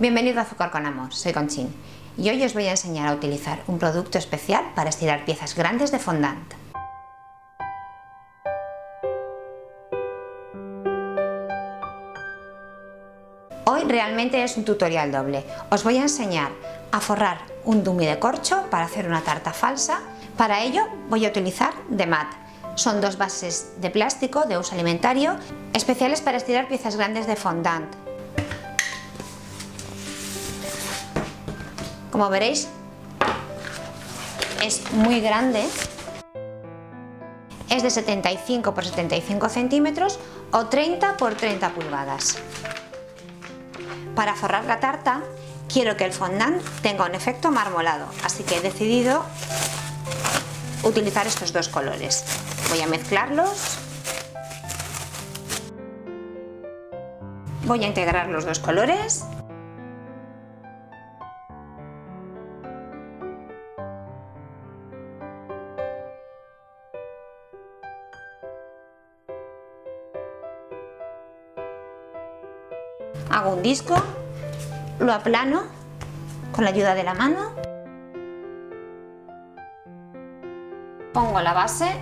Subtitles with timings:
[0.00, 1.74] Bienvenido a Azúcar con Amor, soy Conchín
[2.16, 5.92] y hoy os voy a enseñar a utilizar un producto especial para estirar piezas grandes
[5.92, 6.54] de fondant.
[13.66, 15.44] Hoy realmente es un tutorial doble.
[15.70, 16.50] Os voy a enseñar
[16.92, 20.00] a forrar un dummy de corcho para hacer una tarta falsa.
[20.38, 22.32] Para ello voy a utilizar de mat.
[22.74, 25.36] Son dos bases de plástico de uso alimentario
[25.74, 28.09] especiales para estirar piezas grandes de fondant.
[32.20, 32.68] Como veréis,
[34.62, 35.66] es muy grande.
[37.70, 40.18] Es de 75 por 75 centímetros
[40.52, 42.36] o 30 por 30 pulgadas.
[44.14, 45.22] Para forrar la tarta
[45.72, 49.24] quiero que el fondant tenga un efecto marmolado, así que he decidido
[50.82, 52.22] utilizar estos dos colores.
[52.68, 53.78] Voy a mezclarlos.
[57.64, 59.24] Voy a integrar los dos colores.
[73.30, 73.94] Hago un disco,
[74.98, 75.62] lo aplano
[76.50, 77.52] con la ayuda de la mano,
[81.12, 81.92] pongo la base,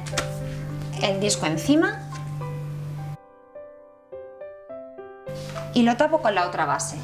[1.03, 2.01] el disco encima.
[5.75, 6.97] Y lo tapo con la otra base.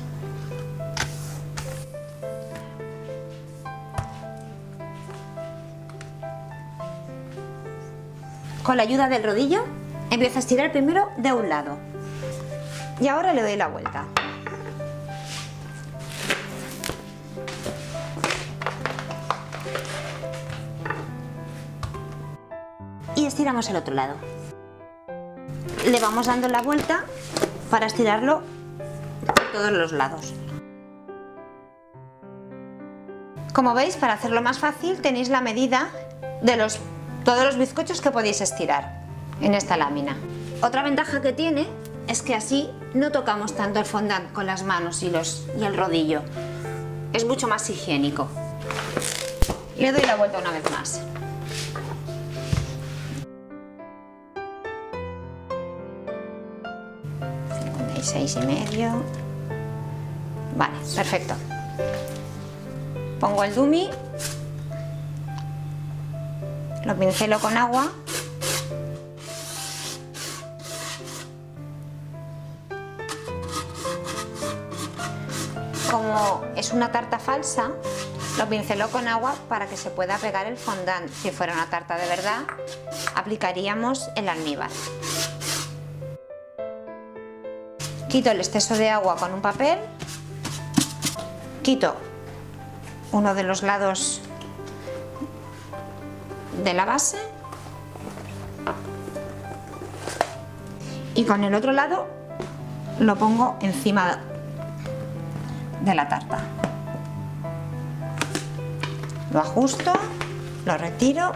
[8.63, 9.65] Con la ayuda del rodillo
[10.11, 11.94] empiezo a estirar primero de un lado
[13.01, 14.05] y ahora le doy la vuelta.
[23.17, 24.15] Y estiramos el otro lado.
[25.87, 27.05] Le vamos dando la vuelta
[27.71, 28.43] para estirarlo
[29.27, 30.35] por todos los lados.
[33.53, 35.91] Como veis, para hacerlo más fácil tenéis la medida
[36.43, 36.81] de los,
[37.25, 39.05] todos los bizcochos que podéis estirar
[39.41, 40.17] en esta lámina.
[40.61, 41.69] Otra ventaja que tiene
[42.09, 45.77] es que así no tocamos tanto el fondant con las manos y, los, y el
[45.77, 46.23] rodillo.
[47.13, 48.29] Es mucho más higiénico.
[49.79, 51.01] Le doy la vuelta una vez más.
[58.05, 59.03] seis y medio.
[60.57, 61.35] Vale, perfecto.
[63.19, 63.89] Pongo el dummy,
[66.85, 67.91] lo pincelo con agua
[75.91, 77.71] como es una tarta falsa,
[78.39, 81.11] lo pinceló con agua para que se pueda pegar el fondant.
[81.11, 82.45] Si fuera una tarta de verdad,
[83.15, 84.71] aplicaríamos el almíbar.
[88.09, 89.79] Quito el exceso de agua con un papel,
[91.63, 91.97] quito
[93.13, 94.21] uno de los lados
[96.63, 97.19] de la base
[101.15, 102.07] y con el otro lado
[102.99, 104.21] lo pongo encima
[105.85, 106.39] de la tarta.
[109.33, 109.93] Lo ajusto,
[110.65, 111.33] lo retiro.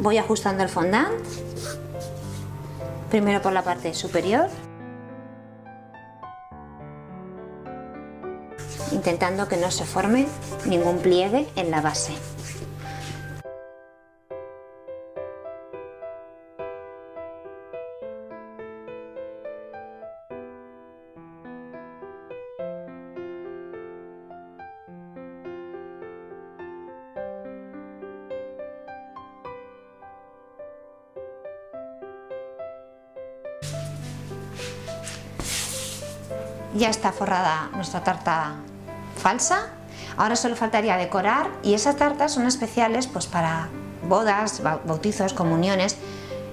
[0.00, 1.24] Voy ajustando el fondant,
[3.10, 4.50] primero por la parte superior
[8.94, 10.26] intentando que no se forme
[10.64, 12.14] ningún pliegue en la base.
[36.76, 38.56] Ya está forrada nuestra tarta
[39.24, 39.70] falsa.
[40.18, 43.68] Ahora solo faltaría decorar y esas tartas son especiales pues para
[44.06, 45.96] bodas, bautizos, comuniones.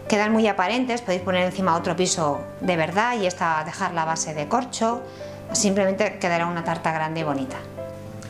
[0.07, 4.33] Quedan muy aparentes, podéis poner encima otro piso de verdad y esta dejar la base
[4.33, 5.01] de corcho.
[5.51, 7.57] Simplemente quedará una tarta grande y bonita.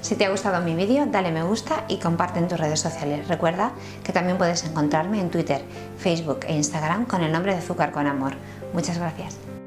[0.02, 3.28] Si te ha gustado mi vídeo, dale me gusta y comparte en tus redes sociales.
[3.28, 3.74] Recuerda
[4.04, 5.62] que también puedes encontrarme en Twitter,
[6.00, 8.34] Facebook e Instagram con el nombre de Azúcar con Amor.
[8.74, 9.61] Muchas gracias.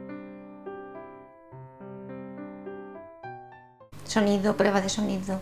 [4.15, 5.33] Sonido, prueba de sonido.